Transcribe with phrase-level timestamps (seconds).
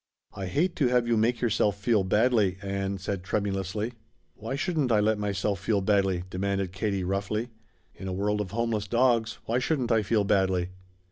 [0.33, 3.93] "I hate to have you make yourself feel badly," Ann said tremulously.
[4.33, 7.49] "Why shouldn't I let myself feel badly?" demanded Katie roughly.
[7.93, 10.69] "In a world of homeless dogs, why shouldn't I feel badly?"